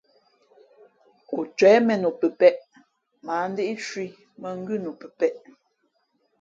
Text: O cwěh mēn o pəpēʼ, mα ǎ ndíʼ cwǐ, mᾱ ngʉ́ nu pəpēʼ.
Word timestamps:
O 1.35 1.41
cwěh 1.57 1.79
mēn 1.89 2.03
o 2.09 2.11
pəpēʼ, 2.21 2.55
mα 3.25 3.33
ǎ 3.43 3.45
ndíʼ 3.51 3.71
cwǐ, 3.85 4.05
mᾱ 4.41 4.49
ngʉ́ 4.59 4.77
nu 4.83 4.89
pəpēʼ. 5.01 5.35